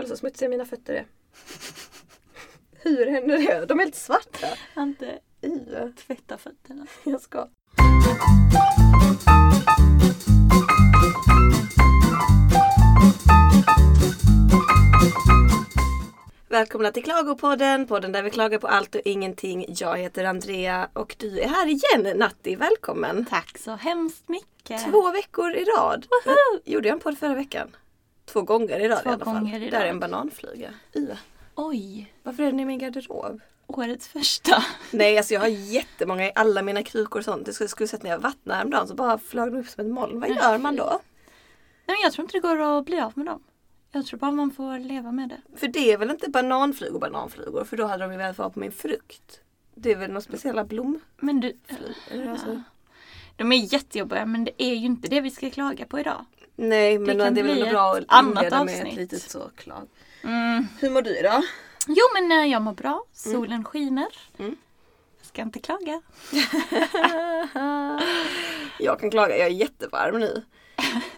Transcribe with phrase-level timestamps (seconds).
[0.00, 1.06] Kolla så smutsiga mina fötter är.
[2.82, 3.66] Hur händer det?
[3.66, 4.46] De är helt svarta.
[4.76, 5.50] Inte I.
[6.06, 6.86] tvätta fötterna.
[7.04, 7.48] Jag ska.
[16.48, 19.66] Välkomna till Klagopodden, podden där vi klagar på allt och ingenting.
[19.68, 23.26] Jag heter Andrea och du är här igen Natti, välkommen!
[23.30, 24.90] Tack så hemskt mycket.
[24.90, 26.06] Två veckor i rad.
[26.64, 27.76] Gjorde jag en podd förra veckan?
[28.32, 29.34] Två gånger i rad Två i alla fall.
[29.34, 29.90] gånger i Där är rad.
[29.90, 30.70] en bananfluga.
[30.92, 31.06] Y.
[31.54, 33.40] Oj, Varför är den i min garderob?
[33.66, 34.64] årets första.
[34.90, 37.46] Nej, alltså jag har jättemånga i alla mina krukor och sånt.
[37.46, 39.92] Jag skulle, skulle sett när jag vattnade häromdagen så bara flög de upp som ett
[39.92, 40.20] moln.
[40.20, 40.84] Vad gör man då?
[41.86, 43.42] Nej, men jag tror inte det går att bli av med dem.
[43.92, 45.58] Jag tror bara man får leva med det.
[45.58, 48.60] För det är väl inte bananflugor bananflugor för då hade de ju velat vara på
[48.60, 49.40] min frukt.
[49.74, 51.00] Det är väl några speciella blomflugor?
[51.16, 51.56] Men du,
[52.30, 52.62] Alltså.
[53.36, 56.24] de är jättejobbiga men det är ju inte det vi ska klaga på idag.
[56.68, 59.88] Nej men Det det, är väl bra att annat inleda med ett litet så klag.
[60.24, 60.66] Mm.
[60.80, 61.42] Hur mår du idag?
[61.86, 64.08] Jo men eh, jag mår bra, solen skiner.
[64.38, 64.56] Mm.
[65.18, 66.02] Jag ska inte klaga.
[68.78, 70.42] Jag kan klaga, jag är jättevarm nu.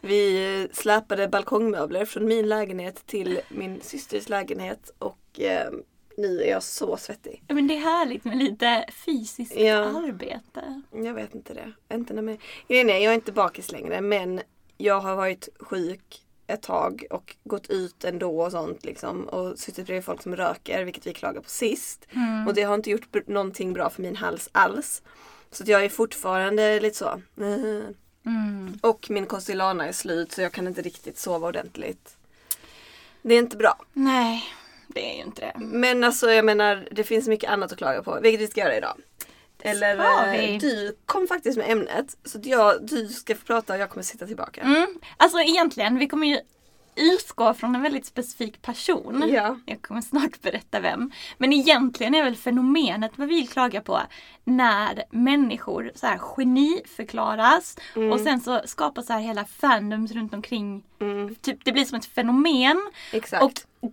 [0.00, 5.70] Vi eh, släpade balkongmöbler från min lägenhet till min systers lägenhet och eh,
[6.16, 7.42] nu är jag så svettig.
[7.48, 9.76] Men det är härligt med lite fysiskt Ja.
[9.78, 10.82] arbete.
[10.92, 11.94] Jag vet inte det.
[11.94, 12.40] Inte när mig.
[12.68, 14.40] Nej, nej, jag är inte bakis längre men
[14.82, 19.86] jag har varit sjuk ett tag och gått ut ändå och sånt liksom och suttit
[19.86, 22.06] bredvid folk som röker vilket vi klagade på sist.
[22.10, 22.48] Mm.
[22.48, 25.02] Och det har inte gjort någonting bra för min hals alls.
[25.50, 27.20] Så jag är fortfarande lite så.
[27.40, 27.84] eh.
[28.26, 28.78] Mm.
[28.80, 32.16] Och min Costilana är slut så jag kan inte riktigt sova ordentligt.
[33.22, 33.84] Det är inte bra.
[33.92, 34.44] Nej,
[34.88, 35.64] det är ju inte det.
[35.64, 38.18] Men alltså jag menar det finns mycket annat att klaga på.
[38.22, 38.96] Vilket vi ska göra idag.
[39.64, 42.16] Eller eh, du kom faktiskt med ämnet.
[42.24, 44.60] Så att jag, du ska få prata och jag kommer sitta tillbaka.
[44.60, 44.86] Mm.
[45.16, 46.38] Alltså egentligen, vi kommer ju
[46.96, 49.24] utgå från en väldigt specifik person.
[49.32, 49.58] Ja.
[49.66, 51.10] Jag kommer snart berätta vem.
[51.38, 54.00] Men egentligen är väl fenomenet vad vi vill klaga på
[54.44, 57.76] när människor så här geniförklaras
[58.12, 60.82] och sen så skapas så här hela fandoms runt omkring.
[61.00, 63.42] Mm, Typ, det blir som ett fenomen exakt.
[63.42, 63.52] och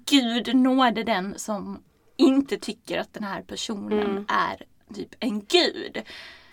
[0.10, 1.84] Gud nådde den som
[2.18, 4.26] inte tycker att den här personen Mm.
[4.28, 4.64] är
[4.96, 6.02] typ en gud.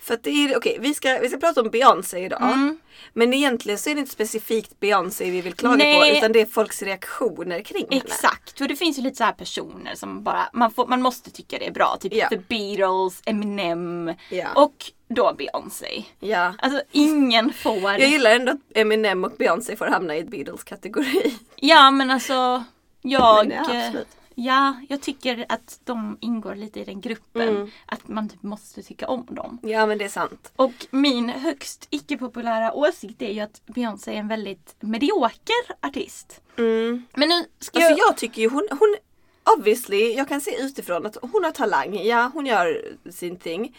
[0.00, 2.42] För att det är, okej vi, ska, vi ska prata om Beyoncé idag.
[2.42, 2.78] Mm.
[3.12, 6.10] Men egentligen så är det inte specifikt Beyoncé vi vill klaga Nej.
[6.12, 8.02] på utan det är folks reaktioner kring henne.
[8.06, 11.30] Exakt, för det finns ju lite så här personer som bara, man, får, man måste
[11.30, 11.96] tycka det är bra.
[12.00, 12.28] Typ Ja.
[12.28, 14.46] The Beatles, Eminem Ja.
[14.54, 14.74] och
[15.08, 16.04] då Beyoncé.
[16.20, 16.54] ja.
[16.58, 17.82] Alltså ingen får...
[17.82, 21.34] Jag gillar ändå att Eminem och Beyoncé får hamna i ett Beatles-kategori.
[21.56, 22.64] Ja men alltså,
[23.02, 23.48] jag...
[23.48, 24.08] Men ja, absolut.
[24.36, 27.48] Ja, jag tycker att de ingår lite i den gruppen.
[27.48, 27.70] Mm.
[27.86, 29.58] Att man typ måste tycka om dem.
[29.62, 30.52] Ja men det är sant.
[30.56, 36.40] Och min högst icke-populära åsikt är ju att Beyoncé är en väldigt medioker artist.
[36.58, 37.06] Mm.
[37.14, 37.98] Men nu ska Alltså jag...
[37.98, 38.96] jag tycker ju hon, hon
[39.56, 41.94] obviously, jag kan se utifrån att hon har talang.
[42.04, 43.76] Ja, hon gör sin ting.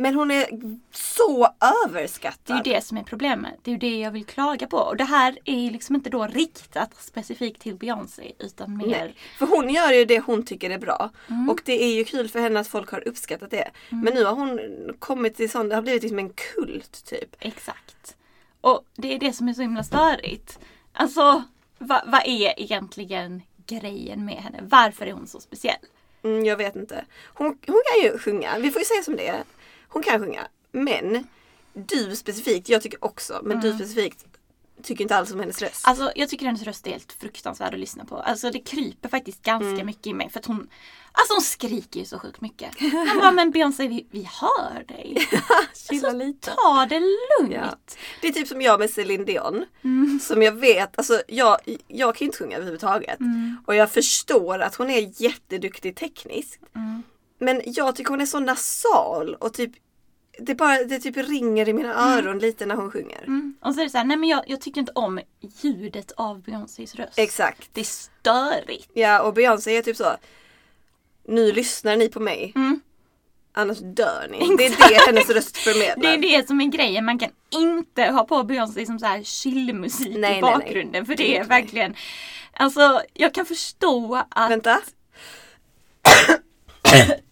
[0.00, 0.46] Men hon är
[0.92, 2.66] så Det är överskattad.
[2.66, 3.54] ju det som är problemet.
[3.62, 4.76] Det är ju det jag vill klaga på.
[4.76, 8.86] Och det här är liksom inte då riktat specifikt till Beyoncé utan mer...
[8.86, 9.14] Nej.
[9.38, 11.10] För hon gör ju det hon tycker är bra.
[11.28, 11.50] Mm.
[11.50, 13.70] Och det är ju kul för henne att folk har uppskattat det.
[13.88, 14.60] Men nu har hon
[14.98, 17.36] kommit till sån, det har blivit liksom en kult typ.
[17.38, 18.16] Exakt.
[18.60, 20.58] Och det är det som är så himla störigt.
[20.92, 21.42] Alltså,
[21.78, 24.58] vad vad är egentligen grejen med henne?
[24.62, 25.86] Varför är hon så speciell?
[26.22, 27.04] Mm, jag vet inte.
[27.34, 29.42] Hon, hon kan ju sjunga, vi får ju säga som det är.
[29.90, 30.48] Hon kan sjunga.
[30.72, 31.26] Men
[31.72, 34.24] du specifikt, jag tycker också, men du specifikt
[34.82, 35.88] tycker inte alls om hennes röst.
[35.88, 38.16] Alltså jag tycker hennes röst är helt fruktansvärd att lyssna på.
[38.16, 40.68] Alltså det kryper faktiskt ganska mycket i mig för att hon
[41.12, 42.80] Alltså hon skriker ju så sjukt mycket.
[42.80, 45.28] Man bara, men Beyoncé vi, vi hör dig.
[45.88, 46.50] Alltså, lite.
[46.50, 47.54] ta det lugnt.
[47.54, 47.74] Ja.
[48.20, 49.64] Det är typ som jag med Celine Dion.
[49.84, 50.20] Mm.
[50.22, 51.58] Som jag vet, alltså jag,
[51.88, 53.20] jag kan ju inte sjunga överhuvudtaget.
[53.20, 53.56] Mm.
[53.66, 56.60] Och jag förstår att hon är jätteduktig tekniskt.
[56.74, 57.02] Mm.
[57.40, 59.72] Men jag tycker hon är så nasal och typ
[60.38, 63.22] det, bara, det typ ringer i mina öron lite när hon sjunger.
[63.22, 63.54] Mm.
[63.62, 65.20] Och så är det så här, nej men jag, jag tycker inte om
[65.62, 67.18] ljudet av Beyoncés röst.
[67.18, 67.70] Exakt.
[67.72, 68.90] Det är störigt.
[68.94, 70.16] Ja och Beyoncé är typ så.
[71.24, 72.52] Nu lyssnar ni på mig.
[72.54, 72.80] Mm.
[73.52, 74.56] Annars dör ni.
[74.56, 76.02] Det är det hennes röst förmedlar.
[76.20, 79.22] Det är det som är grejen, man kan inte ha på Beyoncé som så här
[79.22, 80.52] chillmusik Nej, nej, i nej.
[80.52, 81.06] bakgrunden.
[81.06, 81.48] För det är nej.
[81.48, 81.94] verkligen,
[82.52, 84.80] alltså jag kan förstå att Vänta.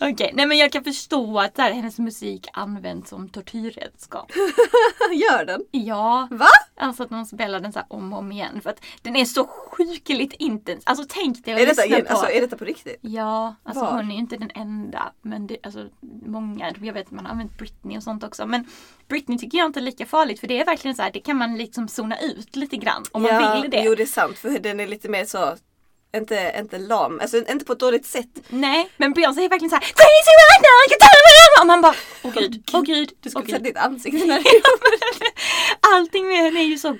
[0.00, 4.32] Okej, nej men jag kan förstå att där, hennes musik används som tortyrredskap.
[5.12, 5.60] Gör den?
[5.70, 6.46] Ja, Va?
[6.76, 8.60] alltså att man spelar den så här om och om igen.
[8.60, 10.82] För att den är så sjukligt intens.
[10.86, 12.12] Alltså tänk dig att Är detta, lyssna gen- på.
[12.12, 12.96] alltså, är detta på riktigt?
[13.00, 13.92] Ja, alltså Var?
[13.92, 15.12] hon är ju inte den enda.
[15.22, 15.88] Men det, alltså,
[16.26, 18.46] många, jag vet att man har använt Britney och sånt också.
[18.46, 18.64] Men
[19.08, 21.36] Britney tycker jag inte är lika farligt för det är verkligen så här, det kan
[21.36, 23.82] man liksom zona ut lite grann om man vill det.
[23.84, 25.56] Jo det är sant för den är lite mer så
[26.16, 28.28] inte, inte lam, alltså inte på ett dåligt sätt.
[28.48, 31.80] Nej, men Beyoncé är verkligen så här crazy right now, you tell me!" och man
[31.80, 34.42] bara åh gud, åh gud, Du skulle sätta ditt ansikte där.
[35.94, 36.96] Allting med henne är ju så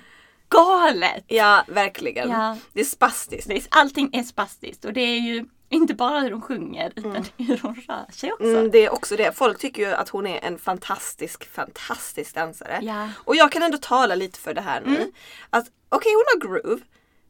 [0.49, 1.25] galet.
[1.26, 2.31] Ja, verkligen.
[2.31, 2.56] Ja.
[2.72, 3.50] Det är spastiskt.
[3.70, 7.75] Allting är spastiskt och det är ju inte bara hur hon sjunger utan hur hon
[7.88, 8.44] rör sig också.
[8.44, 9.32] Mm, det är också det.
[9.37, 12.78] Folk tycker ju att hon är en fantastisk, fantastisk dansare.
[12.82, 13.08] Ja.
[13.25, 14.96] Och jag kan ändå tala lite för det här nu.
[14.96, 15.12] Mm.
[15.50, 16.82] Att okej hon har groove.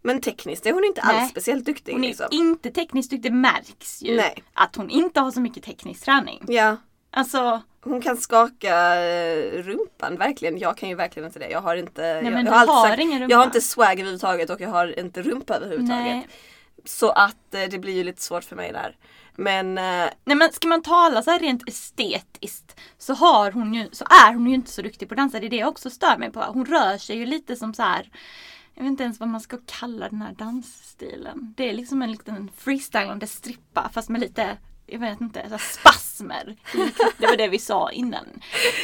[0.02, 1.16] Men tekniskt är hon inte Nej.
[1.20, 1.92] alls speciellt duktig.
[1.92, 2.26] Hon är liksom.
[2.30, 4.42] inte tekniskt duktig, det märks ju Nej.
[4.54, 6.44] att hon inte har så mycket teknisk träning.
[6.48, 6.76] Ja,
[7.10, 10.58] Alltså, hon kan skaka eh, rumpan verkligen.
[10.58, 11.48] Jag kan ju verkligen inte det.
[11.48, 13.32] Jag har inte, jag, men jag du har, har sagt, ingen rumpa.
[13.32, 16.04] jag har inte swag överhuvudtaget och jag har inte rumpa överhuvudtaget.
[16.04, 16.28] nej.
[16.84, 18.96] Så att eh, det blir ju lite svårt för mig där.
[19.36, 23.88] Men eh, Nej men ska man tala så här rent estetiskt så, har hon ju,
[23.92, 25.40] så är hon ju inte så duktig på att dansa.
[25.40, 26.40] Det är det jag också stör mig på.
[26.40, 28.10] Hon rör sig ju lite som så här.
[28.78, 31.54] Jag vet inte ens vad man ska kalla den här dansstilen.
[31.56, 34.56] Det är liksom en liten freestylande strippa fast med lite
[34.90, 36.56] jag vet inte, så spasmer.
[37.18, 38.24] Det var det vi sa innan.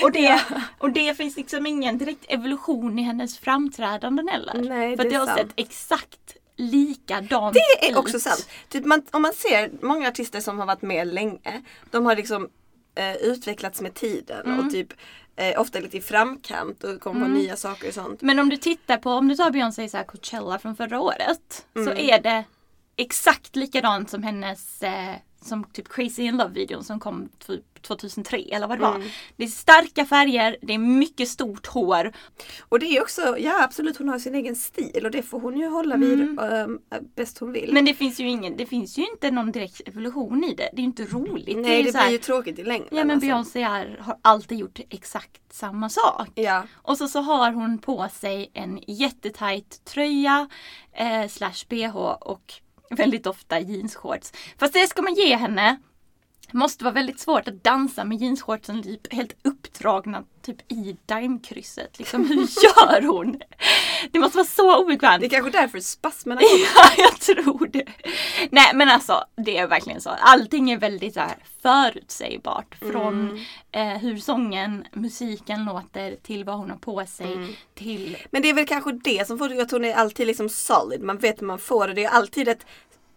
[0.03, 0.41] Och det,
[0.79, 4.55] och det finns liksom ingen direkt evolution i hennes framträdanden heller.
[4.55, 5.39] Nej, För det det har sant.
[5.39, 7.97] sett exakt likadant Det är ut.
[7.97, 8.49] också sant.
[8.69, 11.63] Typ man, om man ser många artister som har varit med länge.
[11.91, 12.49] De har liksom
[12.95, 14.67] eh, utvecklats med tiden Mm.
[14.67, 14.93] och typ
[15.37, 18.23] eh, ofta lite i framkant och kommer på nya saker och sånt.
[18.23, 21.67] Men om du tittar på, om du tar Beyoncé så här Coachella från förra året.
[21.73, 21.99] Så Mm.
[22.11, 22.45] är det
[22.97, 28.67] exakt likadant som hennes eh, som typ Crazy in Love-videon som kom typ 2003 eller
[28.67, 28.95] vad det var.
[28.95, 29.09] Mm.
[29.37, 32.13] Det är starka färger, det är mycket stort hår.
[32.61, 35.59] Och det är också, ja absolut hon har sin egen stil och det får hon
[35.59, 36.39] ju hålla vid Mm.
[36.39, 36.79] ehm,
[37.17, 37.73] bäst hon vill.
[37.73, 40.69] Men det finns ju ingen, det finns ju inte någon direkt evolution i det.
[40.73, 41.47] Det är ju inte roligt.
[41.47, 42.89] det Nej det här, blir ju tråkigt i längden.
[42.91, 43.27] Ja men alltså.
[43.27, 46.29] Beyoncé är, har alltid gjort exakt samma sak.
[46.35, 46.63] Ja.
[46.75, 50.49] Och så, så har hon på sig en jättetajt tröja
[50.93, 52.55] eh, slash bh och
[52.91, 54.33] väldigt ofta jeansshorts.
[54.59, 55.77] Fast det ska man ge henne.
[56.51, 61.99] Det måste vara väldigt svårt att dansa med jeansshortsen typ helt uppdragna typ i daimkrysset.
[61.99, 63.41] Liksom, hur gör hon?
[64.11, 65.21] Det måste vara så obekvämt.
[65.21, 66.65] Det är kanske därför spasmerna kommer.
[66.77, 67.85] Ja, jag tror det.
[68.51, 70.11] Nej men alltså det är verkligen så.
[70.11, 72.75] Allting är väldigt så här förutsägbart.
[72.79, 73.45] Från Mm.
[73.73, 77.33] eh, hur sången, musiken låter till vad hon har på sig.
[77.33, 77.53] Mm.
[77.75, 78.17] Till...
[78.31, 81.03] Men det är väl kanske det som får att hon är alltid liksom solid.
[81.03, 81.95] Man vet hur man får det.
[81.95, 82.67] Det är alltid ett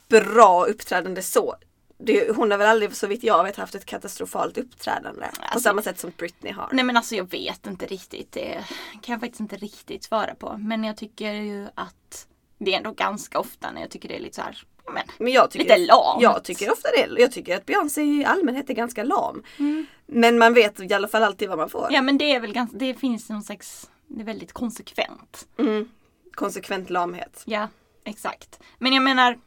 [0.09, 1.56] bra uppträdande så.
[1.99, 5.21] Det, hon har väl aldrig så vitt jag vet haft ett katastrofalt uppträdande.
[5.21, 6.69] på Alltså- samma sätt som Britney har.
[6.71, 8.31] Nej men alltså jag vet inte riktigt.
[8.31, 8.63] Det
[9.01, 10.57] kan jag faktiskt inte riktigt svara på.
[10.57, 12.27] Men jag tycker ju att
[12.57, 14.63] det är ändå ganska ofta när jag tycker det är lite så här.
[14.94, 16.21] Men, Men jag tycker, lite lamt.
[16.21, 17.21] Jag tycker ofta det.
[17.21, 19.44] Jag tycker att Beyoncé i allmänhet är ganska lam.
[19.59, 19.85] Mm.
[20.05, 21.88] Men man vet i alla fall alltid vad man får.
[21.91, 25.47] Ja men det är väl ganska, det finns någon slags, det är väldigt konsekvent.
[25.57, 25.89] Mm.
[26.33, 27.41] Konsekvent lamhet.
[27.45, 27.67] Ja,
[28.03, 28.59] exakt.
[28.79, 29.38] Men jag menar,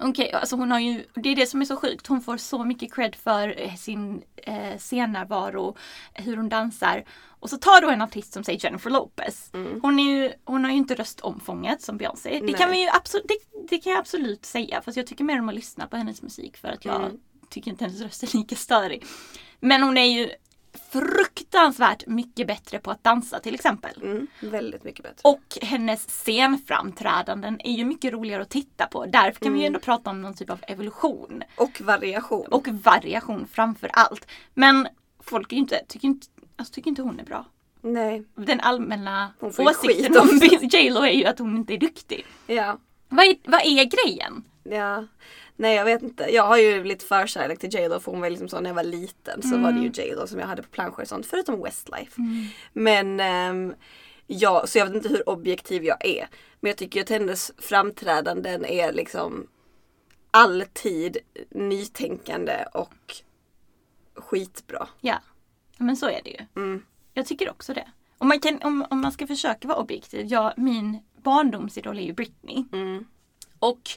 [0.00, 2.06] okej, alltså hon har ju, det är det som är så sjukt.
[2.06, 5.76] Hon får så mycket cred för eh, sin eh, scennärvaro,
[6.14, 7.04] hur hon dansar.
[7.40, 9.50] Och så tar då en artist som säger Jennifer Lopez.
[9.82, 12.30] Hon, är ju, hon har ju inte röstomfånget som Beyoncé.
[12.30, 12.54] Det Nej.
[12.54, 14.82] kan, vi ju absolut, det, det kan jag absolut säga.
[14.82, 17.16] Fast jag tycker mer om att lyssna på hennes musik för att jag Mm.
[17.50, 19.04] tycker inte hennes röst är lika störig.
[19.60, 20.30] Men hon är ju
[20.92, 21.29] fruktansvärt
[22.06, 24.02] mycket bättre på att dansa till exempel.
[24.02, 24.26] Mm.
[24.40, 25.20] Väldigt mycket bättre.
[25.22, 29.06] Och hennes scenframträdanden är ju mycket roligare att titta på.
[29.06, 31.42] Därför kan vi ju ändå prata om någon typ av evolution.
[31.56, 32.46] Och variation.
[32.46, 34.26] Och variation framför allt.
[34.54, 34.88] Men
[35.20, 36.26] folk inte, tycker inte,
[36.56, 37.44] alltså tycker inte hon är bra.
[37.80, 38.24] Nej.
[38.34, 40.64] Den allmänna åsikten om också.
[40.76, 42.26] J Lo är ju att hon inte är duktig.
[42.46, 42.78] Ja.
[43.08, 44.44] Vad är, vad är grejen?
[44.70, 45.06] Ja.
[45.56, 46.26] Nej jag vet inte.
[46.30, 48.74] Jag har ju lite förkärlek till J Lo för hon var liksom så när jag
[48.74, 51.26] var liten så var det ju J Lo som jag hade på planscher och sånt.
[51.26, 52.20] Förutom Westlife.
[52.72, 53.74] Men ehm,
[54.26, 56.28] ja, så jag vet inte hur objektiv jag är.
[56.60, 59.46] Men jag tycker att hennes framträdanden är liksom
[60.30, 61.16] alltid
[61.50, 63.16] nytänkande och
[64.14, 64.88] skitbra.
[65.00, 65.18] Ja,
[65.78, 66.46] men så är det ju.
[66.56, 66.82] Mm.
[67.14, 67.88] Jag tycker också det.
[68.18, 70.26] Om man, kan, om, om man ska försöka vara objektiv.
[70.26, 72.64] Ja, min barndomsidol är ju Britney.
[72.72, 73.04] Mm.
[73.58, 73.90] Och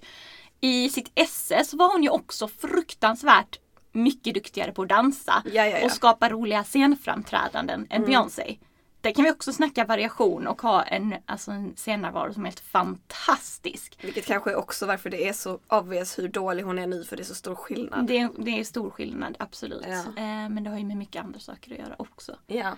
[0.63, 3.60] i sitt esse så var hon ju också fruktansvärt
[3.91, 5.86] mycket duktigare på att dansa Ja, ja, ja.
[5.86, 8.58] och skapa roliga scenframträdanden än Beyoncé.
[9.01, 12.60] där kan vi också snacka variation och ha en, alltså en scenärvaro som är helt
[12.60, 13.98] fantastisk.
[14.01, 17.15] Vilket kanske är också varför det är så obvious hur dålig hon är nu för
[17.17, 18.08] det är så stor skillnad.
[18.08, 19.86] Det, är- det är stor skillnad, absolut.
[19.88, 20.00] Ja.
[20.17, 22.36] Eh, men det har ju med mycket andra saker att göra också.
[22.48, 22.72] Ja.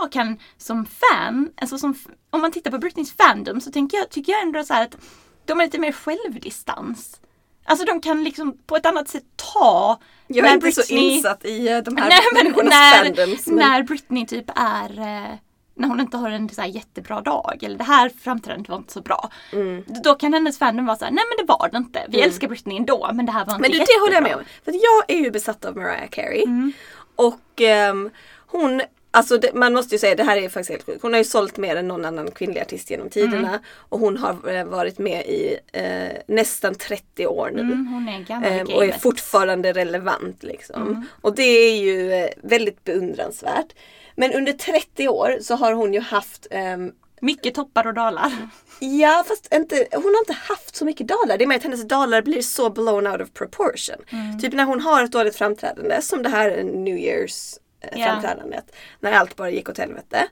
[0.00, 1.94] Jag kan som fan, alltså som,
[2.30, 4.96] om man tittar på Britneys fandom så tänker jag, tycker jag ändå så här att
[5.44, 7.20] de har lite mer självdistans.
[7.64, 11.44] Alltså de kan liksom på ett annat sätt ta Jag är inte så Britney- insatt
[11.44, 13.46] i eh, de här Nej men människornas när, fandoms.
[13.46, 13.56] Men...
[13.56, 15.34] när Britney typ är eh,
[15.74, 19.00] när hon inte har en så jättebra dag eller det här framträdandet var inte så
[19.00, 19.30] bra.
[19.52, 19.84] Mm.
[20.04, 22.06] Då kan hennes fandom vara såhär, nej men det var det inte.
[22.08, 24.00] Vi älskar Britney ändå men det här var inte Men du, det jättebra.
[24.00, 24.42] håller jag med om.
[24.64, 26.42] För jag är ju besatt av Mariah Carey.
[26.44, 26.72] Mm.
[27.16, 28.10] Och ehm,
[28.46, 31.02] hon, alltså det, man måste ju säga det här är faktiskt helt sjukt.
[31.02, 33.48] Hon har ju sålt mer än någon annan kvinnlig artist genom tiderna.
[33.48, 33.60] Mm.
[33.88, 37.60] Och hon har eh, varit med i eh, nästan 30 år nu.
[37.60, 40.82] Mm, hon är gammal i Ehm, och är fortfarande relevant liksom.
[40.82, 41.06] Mm.
[41.20, 43.72] Och det är ju eh, väldigt beundransvärt.
[44.14, 48.32] Men under 30 år så har hon ju haft ehm, Mycket toppar och dalar.
[48.80, 51.38] Ja fast inte, hon har inte haft så mycket dalar.
[51.38, 53.96] Det är mer att hennes dalar blir så blown out of proportion.
[54.10, 54.40] Mm.
[54.40, 57.58] Typ när hon har ett dåligt framträdande som det här New Year's
[57.92, 58.04] Ja.
[58.04, 58.76] framträdandet.
[59.00, 60.28] När allt bara gick åt helvete.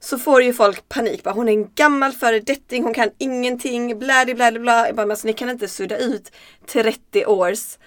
[0.00, 1.22] Så får ju folk panik.
[1.22, 4.86] Bara, hon är en gammal föredetting, hon kan ingenting, bla bla bla bla.
[4.86, 6.32] Jag bara, alltså, ni kan inte sudda ut
[6.66, 7.78] 30 års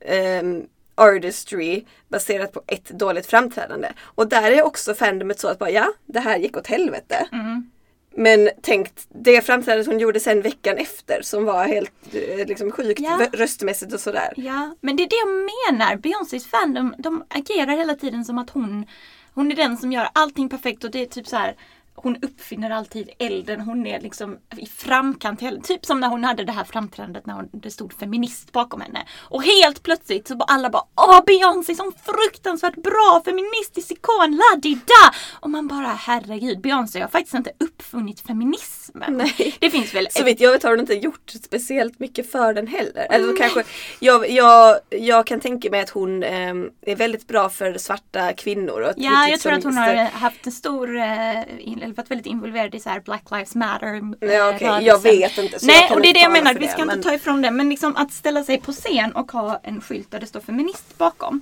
[0.00, 3.88] ehm, artistry baserat på ett dåligt framträdande.
[4.00, 7.28] Och där är också fandomet så att bara ja, det här gick åt helvete.
[7.32, 7.70] Mm.
[8.16, 13.00] Men tänkt det framträdandet hon gjorde sen veckan efter som var helt eh, liksom, sjukt
[13.00, 13.26] Ja.
[13.32, 14.32] röstmässigt och sådär.
[14.36, 15.96] Ja, men det är det jag menar.
[15.96, 18.86] Beyoncés fandom, de agerar hela tiden som att hon,
[19.34, 21.56] hon är den som gör allting perfekt och det är typ så här.
[21.96, 26.52] Hon uppfinner alltid elden, hon är liksom i framkant Typ som när hon hade det
[26.52, 29.06] här framträdandet när hon, det stod feminist bakom henne.
[29.16, 34.60] Och helt plötsligt så bara alla bara Åh Beyoncé som fruktansvärt bra feministisk ikon, la
[34.60, 35.14] di da!
[35.40, 39.16] Och man bara herregud, Beyoncé har faktiskt inte uppfunnit feminismen.
[39.16, 39.56] Nej.
[39.60, 42.66] Det finns väl Så vitt jag vet har hon inte gjort speciellt mycket för den
[42.66, 43.06] heller.
[43.10, 43.64] Eller så kanske,
[44.00, 48.92] jag, jag, jag kan tänka mig att hon ehm, är väldigt bra för svarta kvinnor.
[48.96, 51.42] Ja, jag tror att hon har haft en stor, eh,
[51.84, 54.00] eller varit väldigt involverad i så här Black Lives Matter eh,
[54.34, 54.84] Ja, okej, rörelsen.
[54.84, 57.08] jag vet inte, Nej, och det är det jag menar, vi det, ska men- inte
[57.08, 57.50] ta ifrån det.
[57.50, 60.98] Men liksom att ställa sig på scen och ha en skylt där det står feminist
[60.98, 61.40] bakom.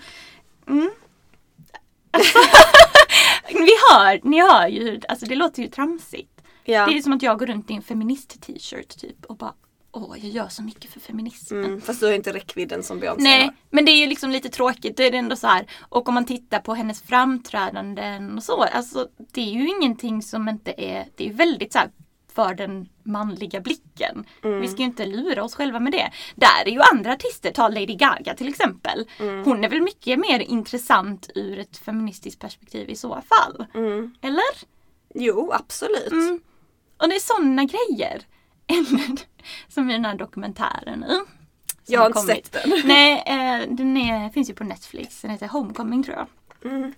[0.69, 0.91] Mm.
[2.11, 2.39] Alltså,
[3.49, 6.29] vi hör, ni hör ju, alltså det låter ju tramsigt.
[6.65, 6.87] Ja.
[6.87, 9.53] Det är som att jag går runt i en feminist-t-shirt typ och bara
[9.95, 11.65] Åh, jag gör så mycket för feminismen.
[11.65, 13.55] Mm, fast du har inte räckvidden som Beyoncé Nej, har.
[13.71, 14.97] men det är ju liksom lite tråkigt.
[14.97, 15.67] Då är det ändå så här.
[15.89, 18.63] Och om man tittar på hennes framträdanden och så.
[18.63, 21.91] Alltså det är ju ingenting som inte är, det är väldigt så här
[22.35, 24.25] för den manliga blicken.
[24.43, 26.13] Vi ska ju inte lura oss själva med det.
[26.35, 29.07] Där är ju andra artister, ta Lady Gaga till exempel.
[29.19, 33.67] Hon är väl mycket mer intressant ur ett feministiskt perspektiv i så fall.
[33.75, 34.15] Mm.
[34.23, 34.55] Eller?
[35.15, 36.13] Jo, absolut.
[36.13, 36.41] Mm.
[36.97, 38.23] Och det är sådana grejer.
[38.73, 39.17] Eller
[39.69, 41.07] som i den här dokumentären nu.
[41.07, 41.27] som
[41.87, 42.47] Jag har inte kommit.
[42.47, 42.73] sett den.
[42.85, 45.21] Nej, eh, den är, finns ju på Netflix.
[45.21, 46.27] Den heter Homecoming tror jag.
[46.73, 46.93] Mm.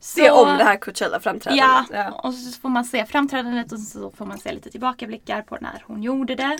[0.00, 1.86] Så, Se om det här Coachella-framträdandet.
[1.90, 5.58] Ja, och så får man se framträdandet och så får man se lite tillbakablickar på
[5.60, 6.58] när hon gjorde det.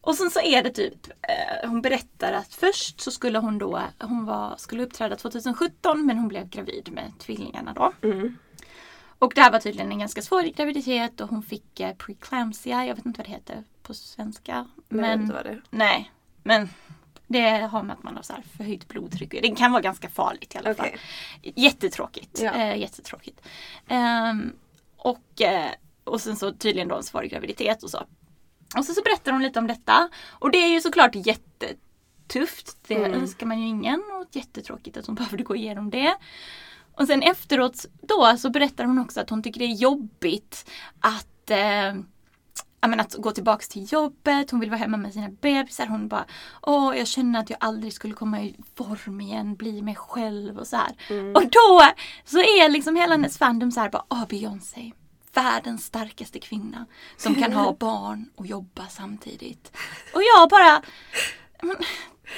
[0.00, 3.82] Och sen så är det typ, eh, hon berättar att först så skulle hon då,
[4.00, 7.92] hon var, skulle uppträda 2017 men hon blev gravid med tvillingarna då.
[8.02, 8.38] Mm.
[9.22, 12.94] Och det här var tydligen en ganska svår graviditet och hon fick eh, preeclampsia, jag
[12.94, 14.66] vet inte vad det heter på svenska.
[14.88, 15.62] Men vad det är.
[15.70, 16.12] nej,
[16.42, 16.68] men
[17.26, 19.30] det har med att man har så här förhöjt blodtryck.
[19.42, 20.86] Det kan vara ganska farligt i alla fall.
[20.88, 21.52] Okej.
[21.56, 22.40] Jättetråkigt.
[22.42, 22.52] Ja.
[22.52, 23.40] Eh, jättetråkigt.
[23.88, 24.52] Ehm,
[24.96, 25.70] och, eh,
[26.04, 28.06] och sen så tydligen då en svår graviditet och så.
[28.76, 30.08] Och så, så berättar hon lite om detta.
[30.28, 32.76] Och det är ju såklart jättetufft.
[32.86, 33.12] Det Mm.
[33.20, 34.02] önskar man ju ingen.
[34.20, 36.16] Och jättetråkigt att hon behövde gå igenom det.
[36.94, 40.70] Och sen efteråt då så berättar hon också att hon tycker det är jobbigt
[41.00, 41.94] att eh,
[42.88, 45.86] men att gå tillbaks till jobbet, hon vill vara hemma med sina bebisar.
[45.86, 46.24] Hon bara,
[46.62, 50.66] åh jag känner att jag aldrig skulle komma i form igen, bli mig själv och
[50.66, 50.96] så här.
[51.10, 51.34] Mm.
[51.34, 51.82] Och då
[52.24, 54.92] så är liksom hela hennes fandom så här bara, åh Beyoncé,
[55.34, 59.76] världens starkaste kvinna som kan ha barn och jobba samtidigt.
[60.14, 60.82] Och jag bara,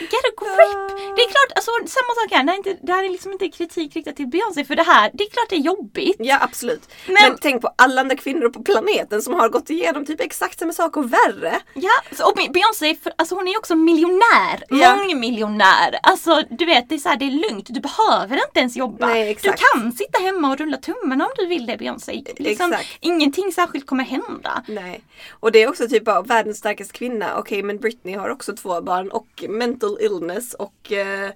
[0.00, 0.98] get a grip!
[1.16, 3.96] Det är klart, alltså samma sak här, är, inte, det här är liksom inte kritik
[3.96, 6.16] riktad till Beyoncé för det här, det är klart det är jobbigt.
[6.18, 6.82] Ja absolut.
[7.06, 10.58] Men, Men- tänk på alla andra kvinnor på planeten som har gått igenom typ exakt
[10.58, 11.60] samma sak och värre.
[11.74, 14.64] Ja, så- och Beyoncé, för- alltså hon är ju också miljonär.
[14.68, 14.96] Ja.
[14.96, 15.98] Mångmiljonär.
[16.02, 17.66] Alltså du vet, det är, så här, det är lugnt.
[17.70, 19.06] Du behöver inte ens jobba.
[19.06, 19.62] Nej, du exakt.
[19.74, 22.12] kan sitta hemma och rulla tummarna om du vill det Beyoncé.
[22.36, 22.88] Liksom, Exakt.
[23.00, 24.62] ingenting särskilt kommer hända.
[24.68, 25.00] Nej.
[25.30, 27.38] Och det är också typ bara världens starkaste kvinna.
[27.38, 29.44] Okej men Britney har också två barn och
[29.84, 31.30] mental illness och eh,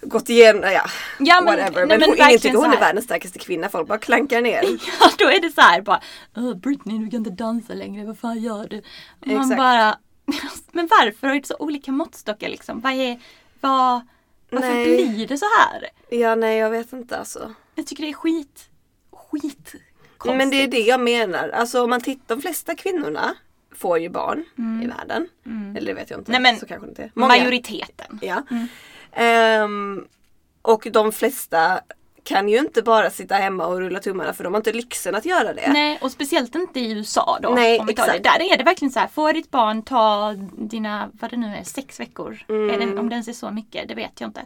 [0.00, 0.86] gått igenom, ja,
[1.18, 1.86] Ja, men- whatever.
[1.86, 3.68] nej, men hon, ingen tycker hon är världens starkaste kvinna.
[3.68, 4.62] Folk bara klankar ner.
[5.00, 6.00] Ja, då är det så här bara
[6.36, 8.78] "Åh, Britney du kan inte dansa längre, vad fan gör du?
[9.20, 9.56] Och man Exakt.
[9.58, 9.98] bara
[10.72, 12.80] Men varför har du så olika måttstockar liksom?
[12.80, 13.20] Vad är,
[13.60, 14.00] vad,
[14.50, 15.08] varför Nej.
[15.08, 15.88] blir det så här?
[16.10, 17.54] Ja, nej jag vet inte alltså.
[17.74, 18.68] Jag tycker det är skit,
[19.12, 19.74] skit
[20.24, 21.48] Men det är det jag menar.
[21.48, 23.34] Alltså om man tittar, de flesta kvinnorna
[23.78, 24.44] får ju barn
[24.82, 25.28] i världen.
[25.76, 26.32] Eller det vet jag inte.
[26.32, 26.42] Mm.
[26.42, 27.10] Nej, men så kanske det inte är.
[27.14, 28.20] Majoriteten.
[28.22, 28.42] Ja.
[29.12, 30.04] Ehm,
[30.62, 31.80] och de flesta
[32.24, 35.24] kan ju inte bara sitta hemma och rulla tummarna för de har inte lyxen att
[35.24, 35.72] göra det.
[35.72, 37.48] Nej, och speciellt inte i USA då.
[37.48, 38.12] Nej, om vi tar det.
[38.12, 38.24] exakt.
[38.38, 41.64] Där är det verkligen så här, får ditt barn ta dina, vad det nu är,
[41.64, 42.44] sex veckor.
[42.48, 42.70] Mm.
[42.70, 44.42] Är det, om den är så mycket, det vet jag inte.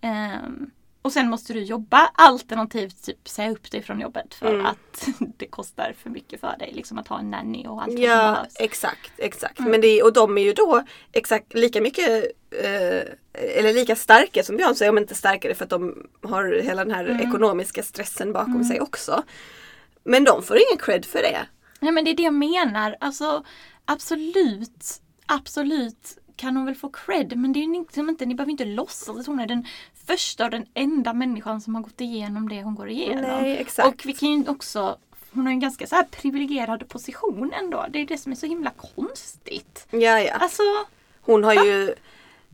[0.00, 0.70] Ehm,
[1.04, 4.66] och sen måste du jobba alternativt typ säga upp dig från jobbet för Mm.
[4.66, 5.08] att
[5.38, 6.72] det kostar för mycket för dig.
[6.74, 8.54] Liksom att ha en nanny och allt vad som Ja, behövs.
[8.58, 9.58] exakt, exakt.
[9.58, 9.70] Mm.
[9.70, 10.82] Men det, är- och de är ju då
[11.12, 13.02] exakt lika mycket eh,
[13.58, 17.04] eller lika starka som Beyoncé, om inte starkare för att de har hela den här
[17.04, 17.28] Mm.
[17.28, 19.22] ekonomiska stressen bakom sig också.
[20.04, 21.46] Men de får ingen cred för det.
[21.80, 22.96] Nej men det är det jag menar.
[23.00, 23.44] Alltså
[23.84, 28.64] absolut, absolut kan hon väl få cred men det är liksom inte, ni behöver inte
[28.64, 29.66] låtsas att hon är den
[30.06, 33.22] första och den enda människan som har gått igenom det hon går igenom.
[33.22, 33.88] Nej, exakt.
[33.88, 34.98] Och vi kan ju också,
[35.30, 37.86] hon har en ganska så här privilegierad position ändå.
[37.90, 39.86] Det är det som är så himla konstigt.
[39.90, 40.32] Ja, ja.
[40.32, 40.62] Alltså,
[41.20, 41.94] Hon har ju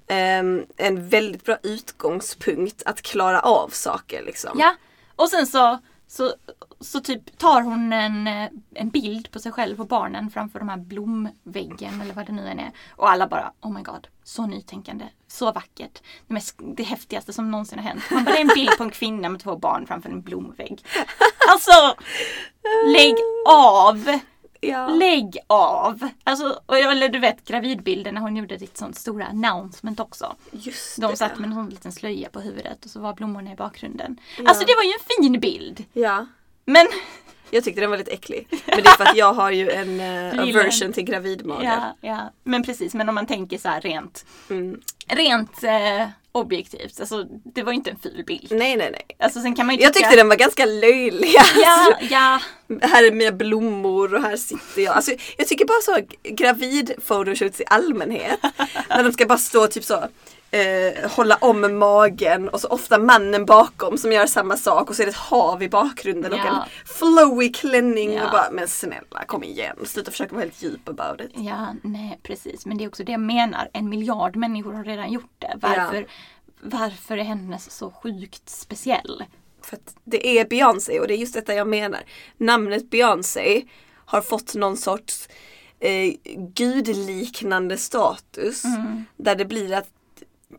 [0.06, 4.58] ehm, en väldigt bra utgångspunkt att klara av saker liksom.
[4.60, 4.74] ja.
[5.16, 6.34] Och sen så, så,
[6.80, 10.68] så typ tar hon en, eh, en bild på sig själv och barnen framför de
[10.68, 12.70] här blomväggen eller vad det nu än är.
[12.96, 16.02] Och alla bara oh my god, så nytänkande, så vackert.
[16.26, 18.02] Det, mest, det häftigaste som någonsin har hänt.
[18.10, 20.84] Man bara, det är en bild på en kvinna med två barn framför en blomvägg.
[21.48, 21.94] Alltså,
[22.86, 23.14] lägg
[23.48, 24.18] av!
[24.60, 24.88] Ja.
[24.88, 26.08] Lägg av!
[26.24, 30.34] Alltså, och, eller du vet gravidbilden när hon gjorde ditt sånt stora announcement också.
[30.50, 31.16] Just De det.
[31.16, 34.20] satt med en sån liten slöja på huvudet och så var blommorna i bakgrunden.
[34.46, 35.84] Alltså det var ju en fin bild.
[35.92, 36.26] Ja.
[36.72, 36.86] Men
[37.52, 38.46] Jag tyckte den var lite äcklig.
[38.66, 40.00] Men det är för att jag har ju en
[40.40, 41.64] uh, aversion till gravidmage.
[41.64, 42.32] Ja, ja.
[42.44, 44.80] Men precis, men om man tänker så här rent, Mm.
[45.08, 47.00] rent eh, objektivt.
[47.00, 48.46] Alltså det var ju inte en ful bild.
[48.50, 49.06] Nej, nej, nej.
[49.18, 51.34] Alltså sen kan man ju Jag tycka- tyckte den var ganska löjlig.
[51.64, 52.40] Ja, ja.
[52.82, 54.94] Här är mina blommor och här sitter jag.
[54.96, 58.40] Alltså, jag tycker bara så gravid-photoshoots i allmänhet.
[58.88, 60.04] när de ska bara stå typ så.
[60.52, 65.02] Eh, hålla om magen och så ofta mannen bakom som gör samma sak och så
[65.02, 69.44] är det ett hav i bakgrunden och en flowy klänning och bara men snälla kom
[69.44, 71.30] igen sluta försöka vara helt djup about it.
[71.34, 72.66] Ja, nej precis.
[72.66, 73.68] Men det är också det jag menar.
[73.72, 75.52] En miljard människor har redan gjort det.
[75.56, 76.06] Varför,
[76.60, 79.24] varför är hennes så sjukt speciell?
[79.62, 82.00] För att det är Beyoncé och det är just detta jag menar.
[82.36, 83.62] Namnet Beyoncé
[84.04, 85.28] har fått någon sorts
[85.80, 86.12] eh,
[86.54, 88.64] gudliknande status.
[88.64, 89.04] Mm.
[89.16, 89.88] Där det blir att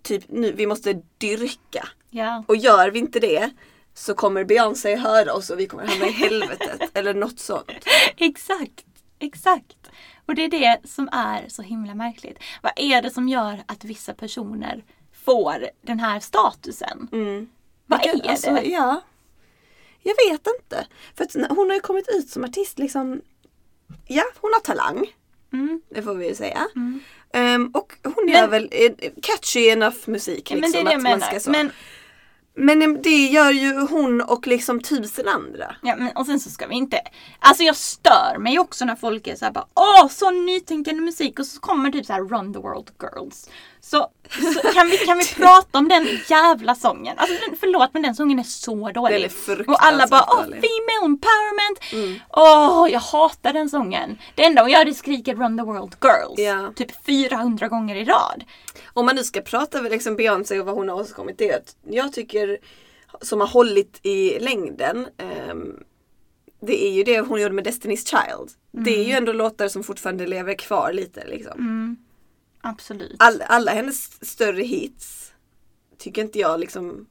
[0.03, 1.87] typ nu, vi måste dyrka.
[2.09, 2.43] Ja.
[2.47, 3.51] Och gör vi inte det
[3.93, 6.81] så kommer Beyoncé höra oss och vi kommer hamna i helvetet.
[6.93, 7.85] eller något sånt.
[8.17, 8.85] Exakt,
[9.19, 9.77] exakt.
[10.25, 12.39] Och det är det som är så himla märkligt.
[12.61, 14.83] Vad är det som gör att vissa personer
[15.25, 17.07] får den här statusen?
[17.11, 17.49] Mm.
[17.85, 18.63] Vad är alltså, det?
[18.63, 19.01] Ja.
[20.01, 20.87] Jag vet inte.
[21.15, 23.21] För hon har ju kommit ut som artist liksom.
[24.07, 25.07] Ja, hon har talang.
[25.53, 25.81] Mm.
[25.89, 26.67] Det får vi ju säga.
[26.75, 26.99] Mm.
[27.33, 28.91] Ehm, och hon Men- gör väl eh,
[29.21, 30.49] catchy enough musik.
[30.49, 31.49] Liksom, men det är det jag menar.
[31.49, 31.71] Men,
[32.53, 35.75] Men det gör ju hon och liksom tusen andra.
[35.81, 37.01] ja, men, och sen så ska vi inte...
[37.39, 41.45] Alltså jag stör mig också när folk är såhär bara Åh, så nytänkande musik och
[41.45, 43.49] så kommer typ så här Run the World Girls.
[43.83, 44.07] Så,
[44.53, 47.17] så kan, vi, kan vi prata om den jävla sången?
[47.17, 49.31] Alltså den, förlåt men den sången är så dålig.
[49.47, 51.79] Den är och alla bara åh, female empowerment.
[51.93, 52.19] Mm.
[52.29, 54.17] Åh, jag hatar den sången.
[54.35, 56.39] Det enda hon gör är skriker Run the World Girls.
[56.39, 56.73] Ja.
[56.75, 58.43] Typ 400 gånger i rad.
[58.93, 61.37] Om man nu ska prata över liksom Beyoncé och vad hon har åstadkommit.
[61.37, 62.57] Det jag tycker
[63.21, 65.07] som har hållit i längden.
[65.17, 65.83] ehm,
[66.61, 68.51] det är ju det hon gjorde med Destiny's Child.
[68.71, 71.59] Det är ju ändå låtar som fortfarande lever kvar lite liksom.
[71.59, 71.97] Mm.
[72.61, 73.15] Absolut.
[73.19, 75.33] All, alla hennes större hits
[75.97, 77.05] tycker inte jag liksom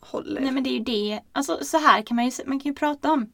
[0.00, 0.40] håller.
[0.40, 1.20] Nej men det är ju det.
[1.32, 3.32] Alltså så här kan man ju, man kan ju prata om.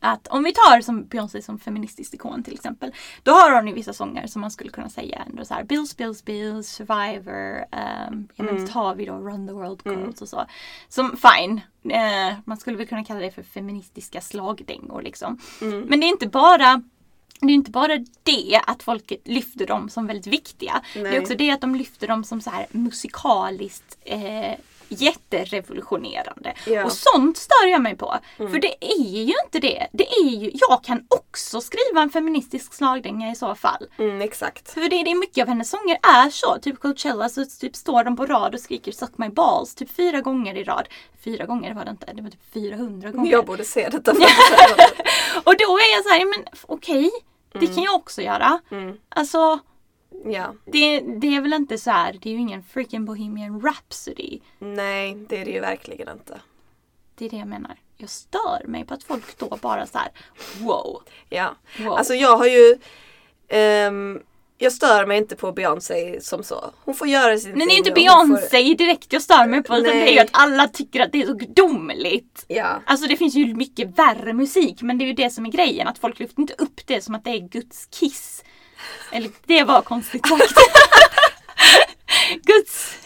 [0.00, 2.92] Att om vi tar som Beyoncé som feministisk ikon till exempel.
[3.22, 5.96] Då har hon ju vissa sånger som man skulle kunna säga ändå så här Bills,
[5.96, 7.56] Bills, Bills, Survivor.
[8.10, 8.68] Um, ja men Mm.
[8.70, 10.14] har vi då Run the World Girls Mm.
[10.20, 10.46] och så.
[10.88, 11.60] Som fine.
[11.94, 15.38] Eh, man skulle väl kunna kalla det för feministiska slagdängor liksom.
[15.62, 15.80] Mm.
[15.80, 16.82] Men det är inte bara
[17.42, 20.80] det är inte bara det att folket lyfter dem som väldigt viktiga.
[20.94, 21.16] Det Nej.
[21.16, 24.52] är också det att de lyfter dem som så här musikaliskt eh,
[24.90, 26.54] jätterevolutionerande.
[26.66, 26.84] Ja.
[26.84, 28.18] Och sånt stör jag mig på.
[28.36, 29.86] För det är ju inte det.
[29.92, 33.86] Det är ju, jag kan också skriva en feministisk slagdänga i så fall.
[33.98, 34.70] Mm, exakt.
[34.70, 36.58] För det, det är mycket av hennes sånger är så.
[36.62, 40.20] Typ Coachella så typ står de på rad och skriker Suck my balls typ fyra
[40.20, 40.88] gånger i rad.
[41.24, 43.32] Fyra gånger var det inte, det var typ 400 gånger.
[43.32, 44.10] Jag borde se detta.
[45.44, 47.10] Och då är jag så här, men okej,
[47.52, 48.60] det kan jag också göra.
[48.70, 48.96] Mm.
[49.08, 49.58] Alltså,
[50.24, 50.54] ja.
[50.64, 54.40] det, det är väl inte så här, det är ju ingen freaking Bohemian Rhapsody.
[54.58, 56.40] Nej, det är det ju verkligen inte.
[57.14, 57.76] Det är det jag menar.
[57.96, 60.08] Jag stör mig på att folk då bara så här,
[60.60, 61.02] wow.
[61.28, 61.54] Ja.
[61.78, 61.92] wow.
[61.92, 62.78] Alltså jag har ju
[63.48, 64.20] ehm,
[64.58, 66.70] Jag stör mig inte på Beyoncé som så.
[66.84, 69.62] Hon får göra sin Men det är inte hon får- Beyoncé direkt jag stör mig
[69.62, 72.44] på utan det är ju att alla tycker att det är så gudomligt.
[72.48, 72.82] Ja.
[72.86, 75.88] Alltså det finns ju mycket värre musik men det är ju det som är grejen
[75.88, 78.44] att folk lyfter inte upp det som att det är Guds kiss.
[79.12, 80.54] Eller det var konstigt sagt.
[82.42, 82.96] Guds...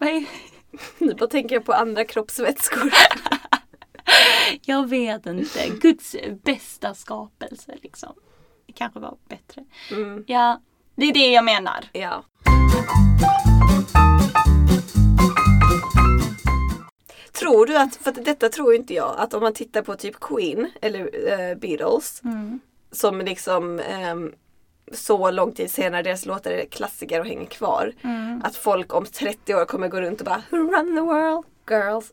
[0.00, 0.24] Är...
[0.98, 2.92] Nu bara tänker jag på andra kroppsvätskor.
[4.62, 5.68] Jag vet inte.
[5.68, 8.12] Guds bästa skapelse liksom.
[8.66, 9.64] Det kanske var bättre.
[9.90, 10.24] Mm.
[10.26, 10.60] Ja,
[10.94, 11.84] det är det jag menar.
[11.92, 12.24] Ja.
[17.32, 20.70] Tror du att, för detta tror inte jag, att om man tittar på typ Queen
[20.82, 22.60] eller eh, Beatles Mm.
[22.92, 24.32] som liksom ehm,
[24.92, 27.92] så lång tid senare deras låtar är klassiker och hänger kvar.
[28.02, 28.42] Mm.
[28.44, 31.44] Att folk om 30 år kommer gå runt och bara Who run the world?
[31.70, 32.12] Girls.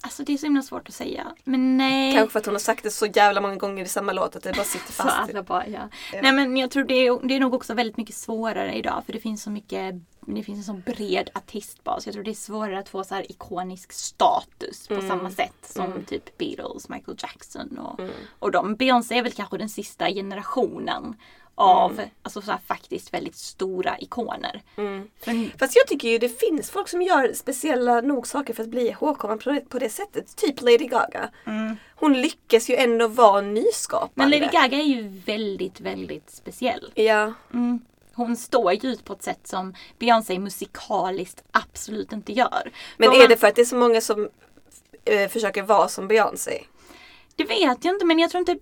[0.00, 1.26] Alltså det är så himla svårt att säga.
[1.44, 2.14] Men nej.
[2.14, 4.42] Kanske för att hon har sagt det så jävla många gånger i samma låt att
[4.42, 5.16] det bara sitter fast.
[5.30, 5.88] alla bara, ja.
[6.12, 6.18] Ja.
[6.22, 9.12] Nej men jag tror det är, det är nog också väldigt mycket svårare idag för
[9.12, 9.94] det finns så mycket
[10.28, 12.06] det finns en så bred artistbas.
[12.06, 15.08] Jag tror det är svårare att få så här ikonisk status på Mm.
[15.08, 16.04] samma sätt som Mm.
[16.04, 18.12] typ Beatles, Michael Jackson och, Mm.
[18.38, 18.74] och de.
[18.74, 21.14] Beyoncé är väl kanske den sista generationen
[21.58, 22.08] av Mm.
[22.22, 24.62] alltså så faktiskt väldigt stora ikoner.
[24.76, 25.08] Mm.
[25.20, 28.68] För, Fast jag tycker ju det finns folk som gör speciella nog saker för att
[28.68, 30.36] bli ihågkomna på det, på det sättet.
[30.36, 31.30] Typ Lady Gaga.
[31.46, 31.76] mm.
[31.96, 34.10] Hon lyckas ju ändå vara nyskapande.
[34.14, 36.90] Men Lady Gaga är ju väldigt, väldigt speciell.
[36.94, 37.32] Ja.
[37.52, 37.80] Mm.
[38.14, 42.70] Hon står ju ut på ett sätt som Beyoncé musikaliskt absolut inte gör.
[42.96, 44.28] Men För är man- det för att det är så många som
[45.04, 46.62] eh, försöker vara som Beyoncé?
[47.36, 48.58] Det vet jag inte men jag tror inte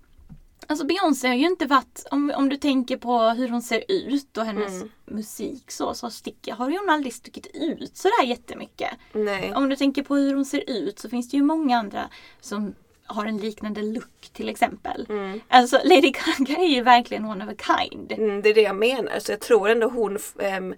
[0.67, 4.37] Alltså Beyoncé har ju inte varit, om, om du tänker på hur hon ser ut
[4.37, 4.89] och hennes Mm.
[5.05, 8.89] musik så, så sticker, har hon aldrig stuckit ut sådär jättemycket.
[9.13, 9.53] Nej.
[9.55, 12.09] Om du tänker på hur hon ser ut så finns det ju många andra
[12.41, 12.73] som
[13.05, 15.05] har en liknande look till exempel.
[15.09, 15.41] Mm.
[15.47, 18.11] Alltså Lady Gaga är ju verkligen one of a kind.
[18.11, 19.19] Mm, det är det jag menar.
[19.19, 20.73] Så jag tror ändå hon f- ehm,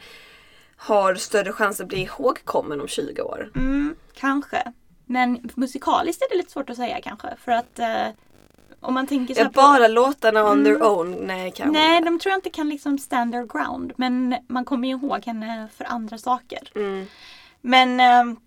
[0.78, 3.52] har större chans att bli ihågkommen om 20 år.
[3.56, 4.74] Mm, kanske.
[5.06, 8.08] Men musikaliskt är det lite svårt att säga kanske för att eh,
[8.88, 10.88] om man tänker så Ja, här på- bara låtarna on their Mm.
[10.88, 11.12] own.
[11.12, 13.94] Nej, kanske Nej, de tror jag inte kan liksom stand their ground.
[13.98, 16.72] Men man kommer ju ihåg henne för andra saker.
[16.76, 17.06] Mm.
[17.62, 18.38] Men eh,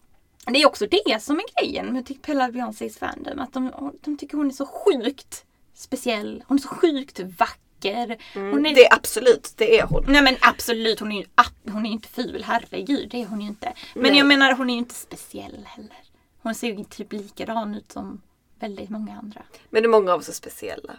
[0.46, 3.38] det är också det som är grejen med hela Beyoncés fandom.
[3.38, 6.44] Att de, de tycker hon är så sjukt speciell.
[6.46, 8.16] Hon är så sjukt vacker.
[8.35, 10.05] Hon är, Det är absolut, det är hon.
[10.09, 11.24] Nej men absolut, hon är ju
[11.72, 13.09] hon är inte ful, herregud.
[13.11, 13.72] Det är hon ju inte.
[13.94, 14.16] Men Nej.
[14.18, 15.96] jag menar, hon är ju inte speciell heller.
[16.42, 18.20] Hon ser ju typ likadan ut som
[18.61, 19.42] väldigt många andra.
[19.70, 20.92] Men det är många av oss är speciella.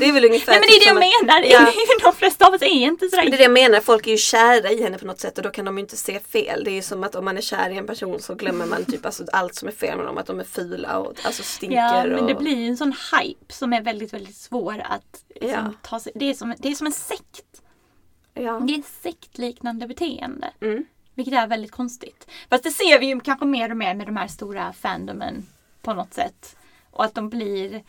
[0.00, 1.40] Det är väl ungefär Nej men det är typ det jag menar.
[1.40, 1.72] att- Ja.
[2.10, 4.10] De flesta av oss är inte sådär Men det är det jag menar, folk är
[4.10, 6.64] ju kära i henne på något sätt och då kan de ju inte se fel.
[6.64, 8.84] Det är ju som att om man är kär i en person så glömmer man
[8.84, 10.18] typ alltså allt som är fel med dem.
[10.18, 11.76] Att de är fula och alltså stinker.
[11.76, 12.26] Ja, men och...
[12.26, 15.72] det blir ju en sån hype som är väldigt, väldigt svår att liksom, Ja.
[15.82, 16.12] ta sig.
[16.14, 17.62] Det är, som, det är som en sekt.
[18.34, 18.60] Ja.
[18.60, 20.50] Det är ett sektliknande beteende.
[20.60, 20.84] Mm.
[21.14, 22.26] Vilket är väldigt konstigt.
[22.50, 25.46] Fast det ser vi ju kanske mer och mer med de här stora fandomen
[25.82, 26.56] på något sätt.
[26.92, 27.82] Och att de blir,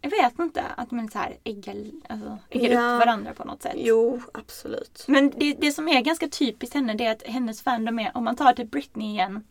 [0.00, 1.76] jag vet inte, att de är så här äggar,
[2.08, 2.94] alltså, äggar Ja.
[2.94, 3.74] upp varandra på något sätt.
[3.76, 5.04] Jo, absolut.
[5.08, 8.24] Men det, det som är ganska typiskt henne det är att hennes fandom är, om
[8.24, 9.44] man tar till Britney igen,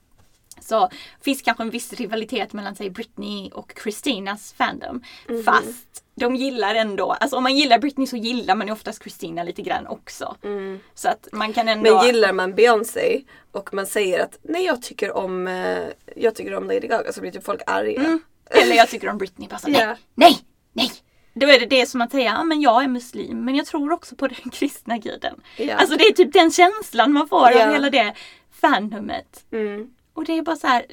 [0.62, 0.89] så
[1.21, 5.04] finns kanske en viss rivalitet mellan säg Britney och Christinas fandom.
[5.30, 5.43] Mhm.
[5.43, 9.43] Fast de gillar ändå, alltså om man gillar Britney så gillar man ju oftast Christina
[9.43, 10.36] lite grann också.
[10.43, 10.80] Mm.
[10.93, 11.95] Så att man kan ändå...
[11.95, 13.21] Men gillar man Beyoncé
[13.52, 15.80] och man säger att nej jag tycker om, eh,
[16.15, 17.99] jag tycker om Lady Gaga så blir typ folk arga.
[17.99, 18.19] Mm.
[18.50, 20.38] Eller jag tycker om Britney, bara så, nej, nej,
[20.74, 20.92] nej.
[21.34, 23.92] Då är det det som att säga, ja men jag är muslim men jag tror
[23.92, 25.42] också på den kristna guden.
[25.76, 28.14] Alltså det är typ den känslan man får av hela det
[28.52, 29.46] fandomet.
[29.52, 29.88] Mm.
[30.14, 30.86] Och det är bara så här,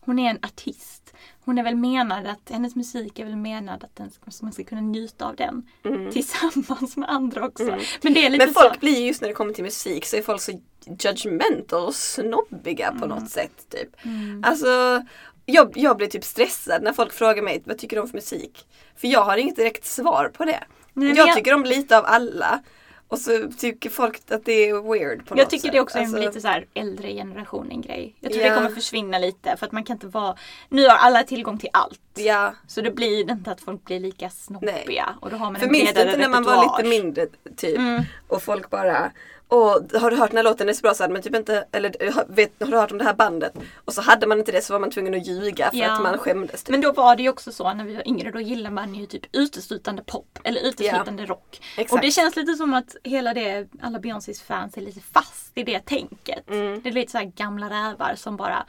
[0.00, 1.00] hon är en artist.
[1.44, 4.10] Hon är väl menad att, hennes musik är väl menad att den,
[4.42, 6.12] man ska kunna njuta av den Mm.
[6.12, 7.62] tillsammans med andra också.
[7.68, 7.80] Mm.
[8.02, 8.80] Men det är lite Men folk så.
[8.80, 10.60] blir ju just när det kommer till musik så är folk så
[11.00, 13.66] judgmental och snobbiga på något sätt.
[13.70, 14.04] Typ.
[14.04, 14.42] Mm.
[14.46, 15.02] Alltså,
[15.46, 18.66] jag, jag blir typ stressad när folk frågar mig vad tycker du om för musik?
[18.96, 20.64] För jag har inget direkt svar på det.
[20.92, 22.62] Nej, jag, jag- tycker om lite av alla.
[23.08, 25.72] Och så tycker folk att det är weird på något Jag tycker sätt.
[25.72, 28.16] det är också Alltså, en lite så här äldre generationen grej.
[28.20, 28.50] Jag tror Ja.
[28.50, 30.36] det kommer försvinna lite för att man kan inte vara...
[30.68, 32.00] Nu har alla tillgång till allt.
[32.14, 35.14] Ja, Så det blir inte att folk blir lika snobbiga.
[35.20, 37.76] Och då har man för en minns inte när man var lite mindre typ?
[37.78, 38.02] Mm.
[38.28, 39.12] Och folk bara
[39.48, 40.58] Åh, har du hört den här låten?
[40.58, 41.94] Den är så bra så hade man typ inte, eller
[42.34, 43.52] vet, har du hört om det här bandet?
[43.84, 45.92] Och så hade man inte det så var man tvungen att ljuga för Ja.
[45.92, 46.62] att man skämdes.
[46.62, 46.70] Typ.
[46.70, 49.06] Men då var det ju också så när vi var yngre, då gillar man ju
[49.06, 51.60] typ uteslutande pop eller uteslutande rock.
[51.76, 51.92] Exakt.
[51.92, 55.62] Och det känns lite som att hela det, alla Beyoncés fans är lite fast i
[55.62, 56.50] det tänket.
[56.50, 56.80] Mm.
[56.82, 58.66] Det är lite så här gamla rävar som bara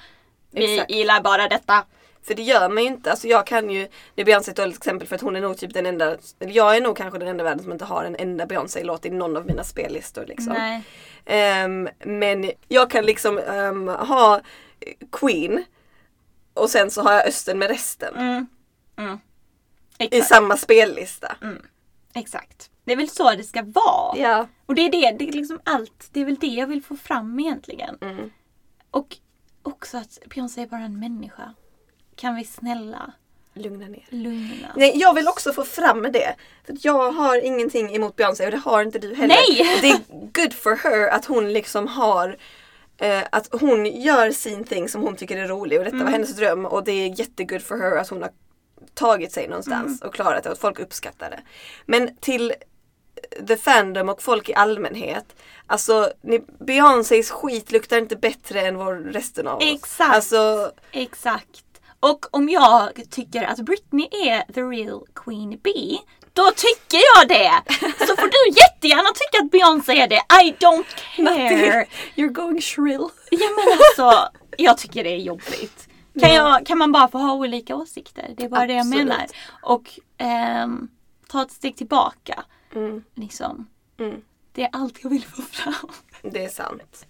[0.51, 0.91] Vi Exakt.
[0.91, 1.86] gillar bara detta.
[2.26, 3.12] För det gör man ju inte.
[3.12, 5.58] Alltså jag kan ju, det är Beyoncé ett dåligt exempel för att hon är nog
[5.58, 8.16] typ den enda, jag är nog kanske den enda i världen som inte har en
[8.16, 10.26] enda Beyoncé-låt i någon av mina spellistor.
[10.26, 10.54] Liksom.
[10.54, 10.84] Nej.
[11.26, 14.42] Ehm, men jag kan liksom ehm, ha
[15.12, 15.64] Queen
[16.54, 18.16] och sen så har jag Östen med resten.
[18.16, 18.48] Mm.
[18.98, 19.20] Mm.
[19.98, 21.38] I samma spellista.
[22.14, 22.72] Exakt.
[22.84, 24.18] Det är väl så det ska vara.
[24.18, 24.48] Ja.
[24.66, 26.10] Och det är det, det är liksom allt.
[26.12, 27.98] Det är väl det jag vill få fram egentligen.
[28.02, 28.32] Mm.
[28.92, 29.18] Och
[29.64, 31.54] också att Beyoncé är bara en människa.
[32.15, 33.12] Kan vi snälla
[33.54, 34.06] Lugna ner.
[34.10, 34.67] lugna?
[34.75, 36.36] Nej, jag vill också få fram det.
[36.65, 39.28] För jag har ingenting emot Beyoncé och det har inte du heller.
[39.49, 39.78] Nej!
[39.82, 39.99] Det är
[40.43, 42.38] good for her att hon liksom har
[42.97, 46.06] eh, att hon gör sin thing som hon tycker är rolig och detta Mm.
[46.06, 48.32] var hennes dröm och det är jättegood for her att hon har
[48.93, 50.08] tagit sig någonstans Mm.
[50.10, 51.39] och klarat det och att folk uppskattar det.
[51.86, 52.54] Men till
[53.47, 55.36] the fandom och folk i allmänhet.
[55.67, 56.12] Alltså
[56.60, 59.63] Beyoncés skit luktar inte bättre än vår resten av oss.
[59.65, 60.15] Exakt.
[60.15, 61.64] Alltså, Exakt.
[62.12, 66.00] Och om jag tycker att Britney är the real Queen Bee,
[66.34, 67.63] då tycker jag det!
[68.08, 70.22] Så får du jättegärna tycka att Beyoncé är det.
[70.44, 71.86] I don't care.
[72.15, 73.08] You're going shrill.
[73.32, 75.88] Ja men alltså, jag tycker det är jobbigt.
[76.20, 78.34] Kan, jag, kan man bara få ha olika åsikter?
[78.38, 79.06] Det är bara det jag Absolut.
[79.08, 79.26] menar.
[79.62, 80.88] Och ehm,
[81.28, 82.44] ta ett steg tillbaka.
[82.76, 83.68] Mm, Liksom.
[84.00, 84.22] mm.
[84.52, 85.74] Det är allt jag vill få fram.
[86.32, 87.06] Det är sant.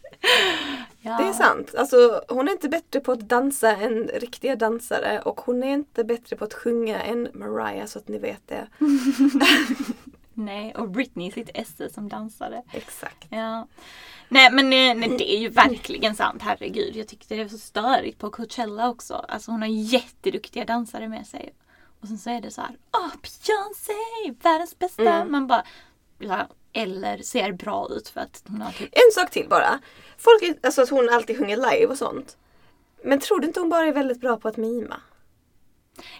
[1.01, 1.17] Ja.
[1.17, 1.75] Det är sant.
[1.75, 6.03] Alltså, hon är inte bättre på att dansa än riktiga dansare och hon är inte
[6.03, 8.67] bättre på att sjunga än Mariah så att ni vet det.
[10.33, 12.63] Nej, och Britney sitt esse som dansare.
[12.71, 13.27] Exakt.
[13.29, 13.67] Ja.
[14.29, 16.95] Nej men eh, nej, det är ju verkligen sant, herregud.
[16.95, 19.13] Jag tyckte det var så störigt på Coachella också.
[19.13, 21.53] Alltså hon har jätteduktiga dansare med sig.
[22.01, 25.13] Och sen så är det så här, åh Beyoncé, världens bästa.
[25.13, 25.31] Mm.
[25.31, 25.63] Man bara,
[26.73, 29.79] eller ser bra ut för att hon har typ En sak till bara.
[30.17, 32.37] Folk, alltså att hon alltid sjunger live och sånt.
[33.03, 35.01] Men tror du inte hon bara är väldigt bra på att mima?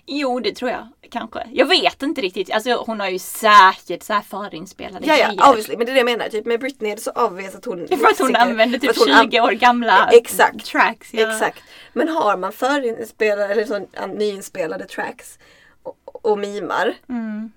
[0.06, 1.48] Jo det tror jag kanske.
[1.52, 2.52] Jag vet inte riktigt.
[2.52, 5.50] Alltså hon har ju säkert så här förinspelade Ja, ja, grejer.
[5.50, 5.78] obviously.
[5.78, 6.30] Men det är det jag menar.
[6.30, 7.88] Typ med Britney är det så obvious att hon...
[7.88, 10.66] För att hon använder typ hon an- 20 år gamla Exakt.
[10.66, 11.14] tracks.
[11.14, 11.32] Ja.
[11.34, 11.64] Exakt.
[11.94, 15.40] Men har man förinspelade eller an- nyinspelade tracks
[15.84, 17.52] och, och mimar Mm.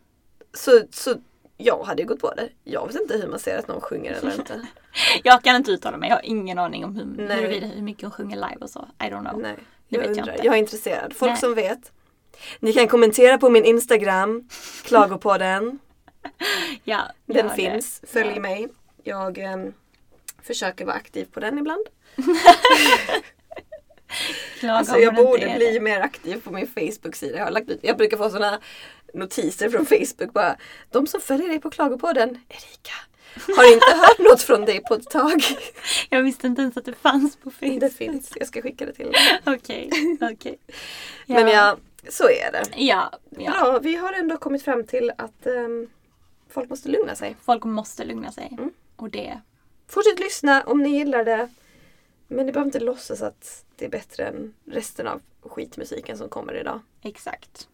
[0.54, 1.14] så, så
[1.60, 2.48] jag hade ju gått på det.
[2.64, 4.66] Jag vet inte hur man ser att någon sjunger eller inte.
[5.22, 6.08] Jag kan inte uttala mig.
[6.08, 8.88] Jag har ingen aning om hur, huruvida, hur mycket hon sjunger live och så.
[8.98, 9.42] I don't know.
[9.42, 9.54] Nej,
[9.88, 10.32] Det jag vet jag undrar.
[10.34, 10.46] inte.
[10.46, 11.12] Jag är intresserad.
[11.16, 11.40] Folk Nej.
[11.40, 11.92] som vet.
[12.60, 14.48] Ni kan kommentera på min Instagram,
[14.84, 15.78] klagopodden.
[16.84, 17.50] Ja, Den gör det.
[17.50, 18.02] finns.
[18.06, 18.40] Följ Ja.
[18.40, 18.68] mig.
[19.04, 19.72] Jag ehm,
[20.42, 21.86] försöker vara aktiv på den ibland.
[24.60, 27.38] Klaga Alltså jag borde bli mer aktiv på min Facebook-sida.
[27.38, 28.60] Jag, har lagt ut, jag brukar få sådana
[29.14, 30.56] notiser från Facebook bara.
[30.90, 32.94] De som följer dig på klagopodden, Erika,
[33.56, 35.42] har inte hört något från dig på ett tag.
[36.10, 37.80] Jag visste inte ens att det fanns på Facebook.
[37.80, 39.40] Det finns, jag ska skicka det till dig.
[39.56, 39.90] Okej,
[40.20, 40.58] okej.
[41.26, 41.76] Men ja,
[42.08, 42.64] så är det.
[42.76, 43.50] Ja, ja.
[43.50, 45.86] Bra, vi har ändå kommit fram till att ehm,
[46.50, 47.36] folk måste lugna sig.
[47.44, 48.48] Folk måste lugna sig.
[48.58, 48.70] Mm.
[48.96, 49.40] Och det,
[49.88, 51.48] Fortsätt lyssna om ni gillar det.
[52.28, 56.60] Men ni behöver inte låtsas att det är bättre än resten av skitmusiken som kommer
[56.60, 56.80] idag.
[57.02, 57.68] exakt.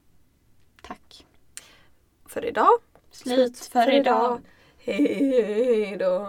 [0.87, 1.27] Tack.
[2.27, 2.73] För idag.
[3.11, 4.41] Slut för idag.
[4.79, 6.27] Hej då.